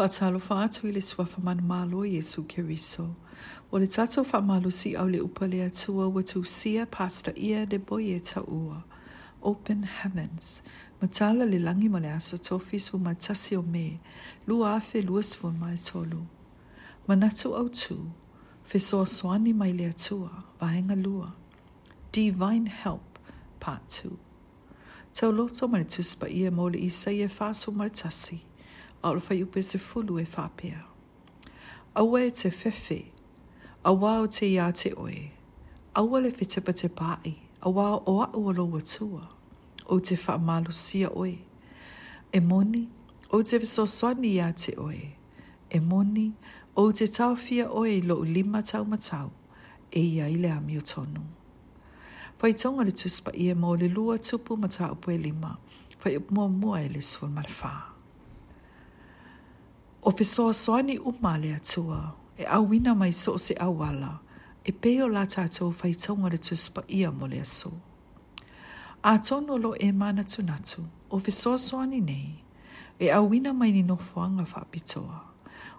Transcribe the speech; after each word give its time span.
Patalo 0.00 0.38
Faatalofa 0.40 0.54
atu 0.64 0.88
i 0.88 0.92
le 0.92 1.00
suafa 1.00 1.42
manumalo 1.42 2.04
Yesu 2.06 2.44
Keriso. 2.48 3.14
O 3.70 3.76
le 3.78 3.86
tato 3.86 4.24
tatou 4.24 4.24
faamalusi 4.24 4.96
au 4.98 5.04
le 5.06 5.18
upa 5.18 5.44
le 5.46 5.60
atua 5.62 6.08
ua 6.08 6.22
tusia 6.22 6.86
pasta 6.90 7.32
ia 7.36 7.66
de 7.66 7.76
boie 7.78 8.18
taua. 8.20 8.82
Open 9.42 9.82
Heavens. 9.84 10.62
Matala 11.02 11.44
le 11.44 11.58
langi 11.58 11.90
ma 11.90 11.98
le 12.00 12.08
aso 12.08 12.38
tofi 12.38 12.78
su 12.80 12.96
matasi 12.96 13.56
o 13.58 13.62
me. 13.62 14.00
lu 14.46 14.64
afe 14.64 15.02
lua 15.06 15.20
sifun 15.20 15.54
mai 15.60 15.76
tolu. 15.76 16.24
Manatu 17.06 17.54
au 17.54 17.68
tu. 17.68 18.10
Fesoa 18.64 19.04
swani 19.06 19.52
mai 19.52 19.72
le 19.72 19.84
atua. 19.90 20.32
Vahenga 20.58 20.96
lua. 20.96 21.34
Divine 22.10 22.68
Help. 22.68 23.18
Part 23.60 24.00
2. 24.02 24.16
Tau 25.12 25.30
loto 25.30 25.68
ma 25.68 25.76
le 25.76 25.84
tuspa 25.84 26.26
ia 26.28 26.50
mo 26.50 26.68
le 26.70 26.78
isa 26.78 27.10
ia 27.12 27.28
fasu 27.28 27.70
matasi. 27.72 28.40
au 29.02 29.14
le 29.14 29.20
faiupe 29.20 29.62
se 29.62 29.78
fulu 29.78 30.18
e 30.20 30.26
whapea. 30.36 30.84
Aua 31.94 32.22
e 32.24 32.30
te 32.30 32.48
whewhi, 32.48 33.12
aua 33.84 34.20
o 34.20 34.26
te 34.26 34.46
ia 34.52 34.72
te 34.72 34.92
oe, 34.96 35.32
aua 35.94 36.20
le 36.20 36.28
whetipa 36.28 36.72
te 36.72 36.88
pāi, 36.88 37.34
aua 37.62 38.02
o 38.06 38.22
au 38.22 38.50
alo 38.50 38.66
watua, 38.70 39.28
o 39.88 40.00
te 40.00 40.14
whaamalu 40.16 40.72
sia 40.72 41.08
oe, 41.16 41.38
e 42.32 42.40
moni, 42.40 42.88
o 43.30 43.42
te 43.42 43.58
visosoni 43.58 44.34
ia 44.34 44.52
te 44.52 44.74
oe, 44.78 45.02
e 45.70 45.80
moni, 45.80 46.32
o 46.76 46.92
te 46.92 47.06
tauwhia 47.08 47.70
oe 47.72 48.00
lo 48.02 48.20
lima 48.22 48.62
tau 48.62 48.84
matau, 48.84 49.30
e 49.90 50.00
ia 50.00 50.28
i 50.28 50.36
le 50.36 50.50
ami 50.52 50.76
o 50.78 50.80
tonu. 50.80 51.24
Fai 52.38 52.52
tonga 52.54 52.84
le 52.84 52.92
tuspa 52.92 53.30
i 53.34 53.50
e 53.50 53.54
mo 53.54 53.74
le 53.76 53.88
lua 53.88 54.18
tupu 54.18 54.56
matau 54.56 54.94
pue 54.94 55.16
lima, 55.18 55.56
fai 55.98 56.18
mua 56.30 56.48
mua 56.48 56.82
e 56.84 56.88
le 56.88 57.00
sfu 57.00 57.26
marfaa. 57.28 57.89
O 60.02 60.10
fesoa 60.12 60.54
soani 60.54 60.98
umale 60.98 61.54
atua, 61.54 62.14
e 62.38 62.44
awina 62.46 62.94
mai 62.96 63.10
so 63.12 63.36
se 63.36 63.54
awala, 63.58 64.20
e 64.64 64.72
peo 64.72 65.06
la 65.08 65.26
tatou 65.26 65.70
fai 65.72 65.92
tonga 65.92 66.30
le 66.30 66.38
tuspa 66.38 66.82
ia 66.88 67.10
mole 67.12 67.44
so. 67.44 67.70
A 69.04 69.18
tono 69.18 69.56
lo 69.58 69.74
e 69.78 69.92
mana 69.92 70.24
tunatu, 70.24 70.86
o 71.10 71.18
fesoa 71.18 71.58
soani 71.58 72.00
nei, 72.00 72.42
e 72.98 73.08
awina 73.10 73.52
mai 73.54 73.72
ni 73.72 73.82
nofoanga 73.82 74.46
fa 74.46 74.62
apitoa, 74.62 75.20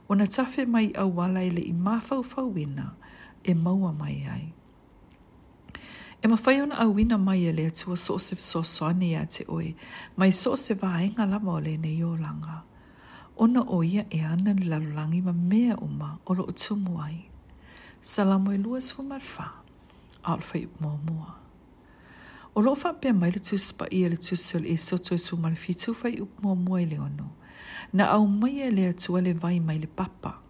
o 0.07 0.13
na 0.13 0.27
tafe 0.27 0.65
mai 0.67 0.93
awala 0.93 1.41
ele 1.41 1.61
i 1.65 1.73
mafau 1.73 2.21
fawina, 2.23 2.93
e 3.43 3.53
maua 3.55 3.91
mai 3.91 4.21
ai. 4.29 4.53
E 6.21 6.27
mawhai 6.27 6.61
ona 6.61 6.75
awina 6.77 7.17
mai 7.17 7.47
e 7.49 7.51
le 7.51 7.65
atua 7.65 7.97
so 7.97 8.19
se 8.19 8.35
fesoa 8.35 8.63
soani 8.63 9.13
ia 9.17 9.25
te 9.25 9.45
oe, 9.49 9.73
mai 10.15 10.29
so 10.31 10.55
se 10.55 10.75
vaenga 10.75 11.25
lama 11.25 11.53
ole 11.57 11.77
nei 11.77 12.03
o 12.03 12.15
langa 12.15 12.65
ona 13.37 13.61
o 13.67 13.83
ia 13.83 14.05
e 14.09 14.19
ana 14.19 14.53
ni 14.53 14.65
lalolangi 14.65 15.21
ma 15.21 15.33
mea 15.33 15.75
o 15.77 15.87
ma 15.87 16.17
o 16.27 16.33
lo 16.33 16.43
utumu 16.43 16.99
ai. 17.01 17.25
Salamo 18.01 18.51
e 18.53 18.57
luas 18.57 18.91
fu 18.91 19.03
marfa, 19.03 19.51
alfa 20.23 20.57
i 20.57 20.67
mua 20.79 20.97
mua. 21.05 21.37
O 22.55 22.59
lo 22.61 22.75
fa 22.75 22.93
pe 22.93 23.11
mai 23.13 23.31
le 23.31 23.39
tuspa 23.39 23.85
i 23.91 24.07
le 24.09 24.17
tusul 24.17 24.65
e 24.65 24.75
soto 24.77 25.13
e 25.13 25.17
su 25.17 25.35
marfi 25.37 25.73
tufa 25.75 26.09
i 26.09 26.19
mua 26.41 26.55
mua 26.55 26.81
i 26.81 26.85
le 26.85 26.97
ono. 26.99 27.31
Na 27.93 28.09
au 28.11 28.25
mai 28.27 28.61
e 28.67 28.71
le 28.71 28.87
atua 28.87 29.21
le 29.21 29.33
vai 29.33 29.59
mai 29.59 29.79
le 29.79 29.87
papa, 29.87 30.41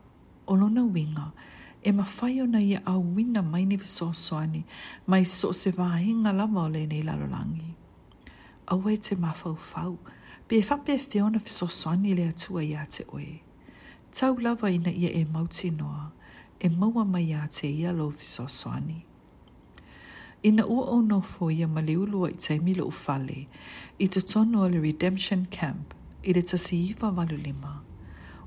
o 0.48 0.54
lo 0.56 0.68
na 0.70 0.82
winga, 0.84 1.32
e 1.84 1.92
ma 1.92 2.04
fai 2.04 2.42
ona 2.42 2.60
ia 2.62 2.82
au 2.86 3.02
wina 3.14 3.42
mai 3.42 3.66
ni 3.66 3.76
viso 3.76 4.12
soani, 4.14 4.64
mai 5.08 5.24
so 5.26 5.52
se 5.52 5.72
vahinga 5.72 6.32
lama 6.34 6.62
o 6.66 6.70
le 6.74 6.86
nei 6.86 7.04
lalolangi. 7.04 7.70
Au 8.72 8.82
e 8.94 8.98
te 8.98 9.16
mafau 9.16 9.56
fau, 9.56 9.56
fau, 9.56 9.98
pe 10.52 10.62
fa 10.62 10.76
pe 10.86 10.98
fiona 11.10 11.38
fi 11.40 11.50
so 11.50 11.66
sani 11.68 12.14
le 12.14 12.24
atua 12.26 12.62
ia 12.64 12.82
te 12.90 13.04
oe. 13.14 13.42
Tau 14.12 14.36
lava 14.44 14.68
ina 14.70 14.92
ia 14.92 15.10
e 15.20 15.24
mauti 15.34 15.70
noa, 15.72 16.12
e 16.60 16.68
maua 16.70 17.04
mai 17.12 17.22
ia 17.30 17.48
te 17.56 17.68
ia 17.68 17.92
lo 17.92 18.10
fi 18.10 18.26
so 18.26 18.46
sani. 18.48 19.00
Ina 20.44 20.64
ua 20.68 20.84
au 20.92 21.02
no 21.02 21.22
fo 21.22 21.50
ia 21.52 21.68
ma 21.68 21.82
le 21.88 21.96
ulua 22.04 22.28
i 22.34 22.36
te 22.40 22.60
milo 22.66 22.86
u 22.88 22.92
fale, 23.04 23.40
i 24.00 24.06
te 24.08 24.20
tono 24.22 24.68
le 24.68 24.80
Redemption 24.82 25.48
Camp, 25.56 25.88
i 26.28 26.34
le 26.34 26.42
tasi 26.42 26.78
iwa 26.90 27.10
walu 27.18 27.38
lima. 27.38 27.72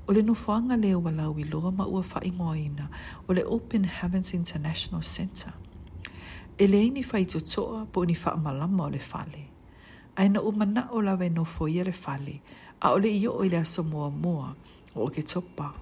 O 0.07 0.13
le 0.13 0.21
nufoanga 0.21 0.77
leo 0.83 1.01
walau 1.01 1.33
i 1.39 1.43
loa 1.43 1.71
ma 1.71 1.85
ua 1.93 2.01
fa 2.03 2.19
ina 2.23 2.85
o 3.27 3.33
le 3.33 3.43
Open 3.55 3.83
Heavens 3.83 4.29
International 4.33 5.01
Center. 5.01 5.53
E 6.59 6.67
le 6.67 6.79
ini 6.87 7.01
fa 7.03 7.17
i 7.17 7.25
po 7.91 8.05
ni 8.05 8.13
fa 8.13 8.35
malama 8.37 8.83
o 8.83 8.89
le 8.89 8.99
fale. 8.99 9.25
fale. 9.31 9.54
aina 10.15 10.41
umana 10.41 10.87
o 10.91 11.01
lawe 11.01 11.29
no 11.29 11.43
foia 11.45 11.83
le 11.83 11.91
fale, 11.91 12.41
a 12.81 12.89
ole 12.95 13.11
iyo 13.11 13.35
o 13.35 13.43
ile 13.45 13.57
aso 13.57 13.83
mua 13.83 14.09
mua 14.09 14.55
o 14.95 15.09
ke 15.09 15.21
topa. 15.27 15.73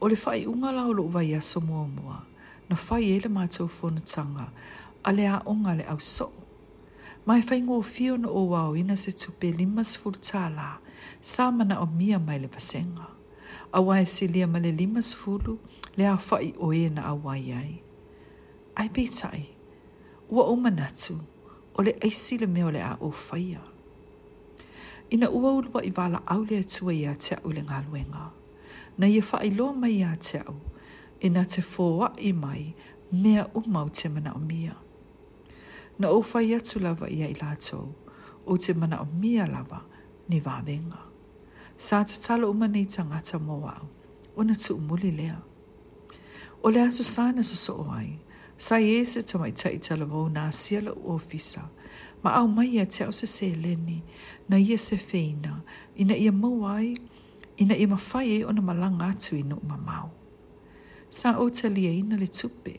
O 0.00 0.08
le 0.08 0.16
fai 0.16 0.44
unga 0.46 0.72
la 0.72 0.84
o 0.86 0.92
lo 0.92 1.08
vai 1.08 1.32
aso 1.34 1.60
mua 1.64 1.88
mua, 1.88 2.20
na 2.68 2.76
fai 2.76 3.04
ele 3.16 3.28
mātou 3.32 3.68
whonutanga, 3.68 4.50
a 5.04 5.12
le 5.12 5.26
a 5.28 5.40
onga 5.48 5.74
le 5.78 5.84
au 5.88 5.98
so. 6.00 6.30
Mai 7.26 7.40
fai 7.42 7.62
ngō 7.62 7.82
fio 7.82 8.16
na 8.16 8.28
o 8.28 8.44
wau 8.52 8.76
ina 8.76 8.94
se 8.96 9.12
tupe 9.16 9.48
limas 9.50 9.96
furtala, 9.96 10.78
mana 11.52 11.80
o 11.80 11.86
mia 11.86 12.18
mai 12.18 12.38
le 12.38 12.48
vasenga. 12.48 13.06
A 13.72 13.80
wai 13.80 14.04
se 14.06 14.26
lia 14.28 14.46
ma 14.46 14.58
le 14.58 14.70
limas 14.72 15.14
fulu, 15.14 15.58
le 15.96 16.04
a 16.04 16.16
fai 16.18 16.52
o 16.60 16.72
e 16.72 16.88
na 16.90 17.02
a 17.08 17.14
wai 17.14 17.52
ai. 17.52 17.82
Ai 18.76 18.88
beitai, 18.88 19.48
ua 20.30 20.44
o 20.44 20.56
manatu, 20.56 21.18
o 21.78 21.82
le 21.82 21.92
eisi 22.00 22.38
le 22.38 22.46
mea 22.46 22.66
o 22.66 22.70
le 22.70 22.80
a 22.82 22.94
o 23.00 23.10
faya. 23.10 23.60
Ina 25.10 25.28
ua 25.30 25.52
ulua 25.52 25.84
i 25.84 25.92
wala 25.96 26.22
au 26.26 26.44
le 26.44 26.58
atua 26.58 26.92
e 26.92 27.00
i 27.04 27.06
a 27.06 27.14
te 27.14 27.36
au 27.44 27.50
le 27.52 27.62
ngā 27.62 27.78
luenga. 27.88 28.30
Na 28.98 29.06
ia 29.06 29.20
e 29.20 29.24
wha 29.30 29.38
loa 29.56 29.72
mai 29.72 29.92
i 29.92 30.02
a 30.04 30.16
te 30.16 30.38
au, 30.38 30.56
ina 31.20 31.44
te 31.44 31.60
fōa 31.72 32.08
i 32.28 32.32
mai 32.32 32.74
mea 33.12 33.44
o 33.56 33.60
mau 33.74 33.88
te 33.88 34.08
mana 34.08 34.32
o 34.34 34.38
mia. 34.40 34.74
Na 35.98 36.08
o 36.08 36.22
whai 36.32 36.54
atu 36.56 36.80
lava 36.80 37.08
ia 37.10 37.28
i 37.28 37.34
lātou, 37.34 37.84
o 38.50 38.56
te 38.56 38.72
mana 38.74 39.02
o 39.02 39.06
mia 39.20 39.46
lava 39.46 39.80
ni 40.28 40.40
wāwenga. 40.40 41.00
Sā 41.86 42.02
te 42.08 42.16
talo 42.26 42.50
umane 42.50 42.80
i 42.82 42.86
tangata 42.94 43.38
mō 43.38 43.56
au, 43.74 43.86
o 44.36 44.40
na 44.42 44.54
tu 44.54 44.74
umuli 44.80 45.10
lea. 45.18 45.36
O 46.62 46.70
le 46.72 46.80
asu 46.88 47.04
sāna 47.04 47.42
so 47.44 47.54
so 47.54 47.74
o 47.84 47.90
ai, 48.00 48.14
sa 48.58 48.80
e 48.80 49.04
se 49.04 49.22
ta 49.22 49.38
mai 49.38 49.52
ta 49.52 49.68
i 49.70 49.78
tala 49.78 50.06
vau 50.06 50.28
nā 50.32 50.48
siala 50.52 50.92
u 50.92 51.12
ofisa. 51.14 51.62
Ma 52.22 52.30
au 52.40 52.46
mai 52.56 52.78
a 52.78 52.82
e 52.82 52.86
te 52.92 53.04
au 53.04 53.12
se 53.12 53.26
se 53.26 53.48
leni, 53.62 53.98
na 54.48 54.56
ia 54.56 54.78
se 54.78 54.96
feina, 54.96 55.62
ina 55.96 56.16
ia 56.16 56.32
mauai, 56.32 56.96
ina 57.62 57.74
ia 57.76 57.88
mawhai 57.88 58.28
e 58.40 58.44
ona 58.48 58.62
malanga 58.62 59.04
atu 59.12 59.36
i 59.36 59.42
nuk 59.50 59.62
mamau. 59.70 60.08
Sa 61.18 61.28
o 61.42 61.48
ta 61.50 61.68
lia 61.68 61.90
ina 62.00 62.16
le 62.22 62.26
tupe, 62.38 62.74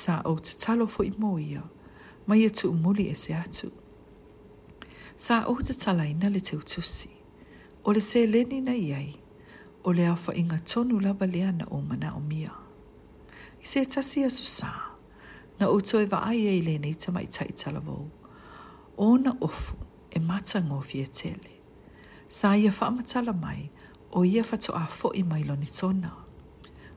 sa 0.00 0.14
o 0.24 0.32
ta 0.44 0.52
talo 0.62 0.86
fo 0.94 1.00
i 1.04 1.10
moia, 1.22 1.62
ma 2.26 2.34
ia 2.36 2.46
e 2.46 2.50
tu 2.58 2.64
umuli 2.70 3.04
e 3.08 3.14
se 3.22 3.30
atu. 3.44 3.68
Sa 5.24 5.34
o 5.50 5.54
ta 5.66 5.74
tala 5.82 6.02
ina 6.12 6.26
le 6.34 6.40
te 6.46 6.56
utusi, 6.56 7.10
o 7.86 7.92
le 7.94 8.00
se 8.00 8.26
leni 8.32 8.58
na 8.66 8.74
iai, 8.86 9.10
o 9.86 9.92
le 9.96 10.04
awha 10.12 10.32
inga 10.40 10.58
tonu 10.70 10.94
lava 11.04 11.26
lea 11.34 11.50
na 11.58 11.64
o 11.74 11.78
mana 11.88 12.08
o 12.16 12.20
mia. 12.20 12.52
I 13.62 13.66
se 13.70 13.80
tasi 13.86 14.24
asu 14.26 14.44
saa, 14.44 14.91
na 15.62 15.68
o 15.70 15.78
toi 15.80 16.06
wa 16.10 16.18
ai 16.26 16.40
ei 16.50 16.60
le 16.66 16.74
nei 16.82 16.94
tamai 17.02 17.26
tai 17.34 17.50
tala 17.60 17.80
O 19.04 19.16
na 19.24 19.32
ofu 19.46 19.74
e 20.10 20.18
mata 20.28 20.58
ngō 20.66 20.78
fia 20.88 21.06
tele. 21.16 21.52
Sa 22.38 22.48
ia 22.62 22.70
whaamatala 22.76 23.32
mai 23.44 23.60
o 24.16 24.24
ia 24.34 24.42
fato 24.50 24.70
a 24.74 24.82
fo 24.98 25.08
i 25.14 25.22
mai 25.30 25.42
lo 25.48 25.54
ni 25.62 25.66
tona. 25.78 26.10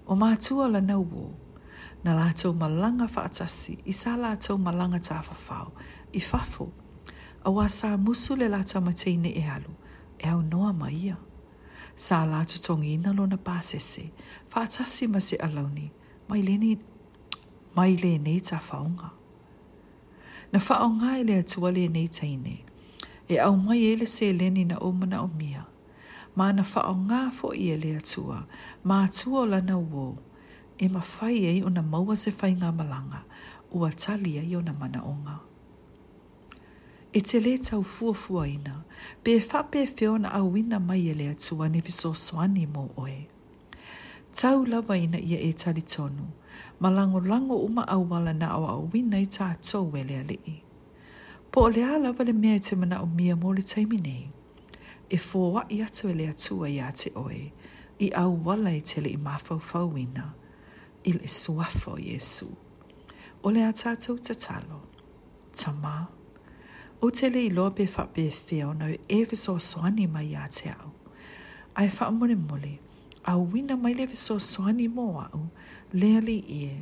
O 0.09 0.13
mātua 0.21 0.65
la 0.73 0.81
na 0.89 0.95
uo, 1.05 1.27
na 2.03 2.11
lātou 2.19 2.53
malanga 2.61 3.05
whaatasi 3.15 3.73
i 3.85 3.93
sa 4.01 4.11
lātou 4.23 4.57
malanga 4.67 4.97
tā 5.07 5.17
whawhau 5.27 5.69
i 6.13 6.19
fafo. 6.29 6.65
A 7.45 7.49
wā 7.55 7.65
sa 7.77 7.89
musu 8.05 8.31
le 8.39 8.47
lātou 8.55 8.81
mateine 8.87 9.29
e 9.29 9.43
alu, 9.55 9.73
e 10.17 10.25
au 10.33 10.41
noa 10.51 10.71
mai 10.81 10.95
ia. 11.07 11.15
Sa 12.05 12.17
lātou 12.33 12.59
tongi 12.65 12.93
ina 12.97 13.13
lona 13.18 13.38
pāsese, 13.47 14.07
whaatasi 14.53 15.07
ma 15.13 15.21
se 15.27 15.38
alauni, 15.47 15.88
mai 16.29 16.41
leni 16.47 16.73
mai 17.75 17.98
le 18.01 18.18
nei 18.24 18.39
ta 18.50 18.57
faunga. 18.68 19.10
Na 20.51 20.60
faunga 20.68 21.10
e 21.19 21.24
le 21.30 21.36
atua 21.44 21.69
le 21.77 21.83
nei 21.95 22.07
taine, 22.18 22.56
e 23.27 23.36
au 23.48 23.56
mai 23.66 23.81
e 23.92 23.95
le 24.00 24.07
se 24.16 24.27
leni 24.39 24.63
na 24.69 24.77
omana 24.88 25.18
o 25.24 25.27
mia, 25.39 25.63
ma 26.38 26.45
na 26.57 26.63
faunga 26.74 27.22
fo 27.38 27.48
i 27.51 27.66
ele 27.75 27.92
atua, 28.00 28.38
ma 28.88 28.95
atua 29.06 29.39
o 29.42 29.45
lana 29.54 29.75
uo, 29.94 30.10
e 30.77 30.86
ma 30.94 31.01
fai 31.13 31.38
e 31.60 31.63
o 31.63 31.69
maua 31.92 32.16
se 32.24 32.31
fai 32.39 32.51
ngā 32.62 32.69
malanga, 32.80 33.22
ua 33.78 33.89
talia 34.04 34.42
i 34.42 34.54
o 34.56 34.62
na 34.68 34.74
mana 34.81 35.00
onga. 35.13 35.36
E 37.12 37.19
te 37.28 37.36
le 37.45 37.54
tau 37.68 37.81
fua 37.95 38.13
fua 38.24 38.44
ina, 38.56 38.75
pe 39.24 39.31
fa 39.50 39.60
pe 39.71 39.81
feona 39.95 40.30
a 40.31 40.42
wina 40.51 40.78
mai 40.88 41.01
ele 41.12 41.25
atua 41.36 41.66
ni 41.69 41.80
viso 41.86 42.12
soani 42.25 42.66
mo 42.75 42.83
oe 43.06 43.19
tau 44.37 44.65
lawa 44.67 44.97
ina 44.99 45.15
ia 45.17 45.39
e 45.39 45.51
tali 45.61 45.81
tonu, 45.93 46.25
ma 46.79 46.89
lango 46.95 47.19
lango 47.31 47.55
uma 47.67 47.83
awala 47.95 48.33
na 48.41 48.47
awa 48.57 48.67
awina 48.77 49.17
i 49.23 49.27
tātou 49.37 49.87
e 49.95 50.01
lea 50.09 50.23
lii. 50.29 50.55
Po 51.51 51.57
o 51.69 51.69
lea 51.75 51.93
lawa 52.03 52.21
le 52.27 52.33
mea 52.41 52.55
i 52.59 52.59
te 52.65 52.75
mana 52.75 52.97
o 53.01 53.05
mia 53.19 53.35
mōle 53.43 53.63
taimi 53.71 53.99
nei, 54.07 54.23
e 55.09 55.17
fōwa 55.27 55.61
i 55.71 55.77
atu 55.85 56.03
e 56.11 56.17
lea 56.19 56.33
tua 56.43 56.67
i 56.67 56.77
ate 56.87 57.09
oe, 57.23 57.39
i 57.99 58.07
awala 58.23 58.71
i 58.75 58.81
tele 58.89 59.09
i 59.15 59.15
mafau 59.27 59.59
fauina, 59.69 60.25
i 61.09 61.13
le 61.17 61.27
suafo 61.37 61.95
Jesu. 62.05 62.49
O 63.43 63.47
lea 63.55 63.71
tātou 63.81 64.17
te 64.25 64.35
talo, 64.45 64.81
tamā, 65.61 65.95
o 67.03 67.07
tele 67.11 67.45
i 67.47 67.53
loa 67.55 67.71
befa 67.77 68.03
befeo 68.15 68.73
na 68.75 68.91
e 69.07 69.23
viso 69.23 69.55
soani 69.59 70.09
mai 70.15 70.27
i 70.33 70.35
ate 70.45 70.73
au, 70.75 70.91
ai 71.79 71.87
wha 71.99 72.11
mole 72.11 72.35
mole, 72.35 72.79
auina 73.25 73.75
mai 73.75 73.94
le 73.94 74.07
so 74.16 74.36
soani 74.38 74.88
moau, 74.95 75.50
le 76.00 76.10
ali 76.18 76.38
ie, 76.62 76.75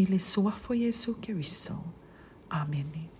i 0.00 0.06
le 0.10 0.18
sua 0.18 0.52
foi 0.52 0.78
Jesu 0.78 1.14
Cristo. 1.20 1.74
Amen. 2.50 3.19